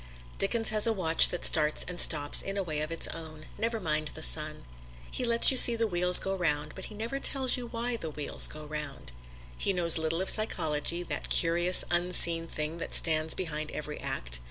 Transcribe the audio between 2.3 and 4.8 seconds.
in a way of its own never mind the sun.